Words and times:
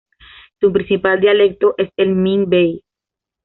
Su 0.59 0.73
principal 0.73 1.19
dialecto 1.21 1.75
es 1.77 1.91
el 1.95 2.15
Min 2.15 2.49
Bei. 2.49 2.81